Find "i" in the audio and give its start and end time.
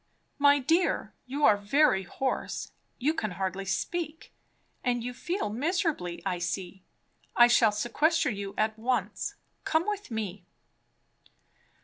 6.25-6.39, 7.35-7.45